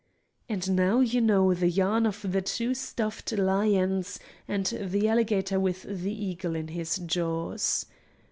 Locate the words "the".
1.53-1.69, 2.31-2.41, 4.65-5.07, 5.83-6.11